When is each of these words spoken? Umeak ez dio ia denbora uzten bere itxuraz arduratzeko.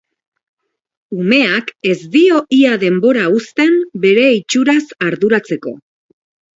Umeak 1.23 1.69
ez 1.91 1.97
dio 2.17 2.41
ia 2.61 2.73
denbora 2.87 3.29
uzten 3.37 3.79
bere 4.09 4.27
itxuraz 4.41 4.81
arduratzeko. 5.13 5.81